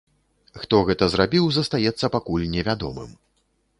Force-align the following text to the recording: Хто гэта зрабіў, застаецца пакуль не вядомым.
Хто 0.61 0.79
гэта 0.87 1.09
зрабіў, 1.15 1.45
застаецца 1.57 2.11
пакуль 2.17 2.51
не 2.55 2.61
вядомым. 2.69 3.11